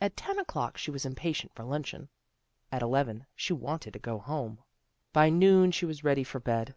[0.00, 2.10] At ten o'clock she was impatient for luncheon.
[2.70, 4.60] At eleven she wanted to go home.
[5.12, 6.76] By noon she was ready for bed.